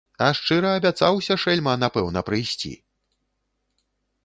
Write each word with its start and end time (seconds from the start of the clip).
А 0.27 0.27
шчыра 0.37 0.71
абяцаўся, 0.77 1.33
шэльма, 1.43 1.73
напэўна 1.83 2.19
прыйсці. 2.29 2.75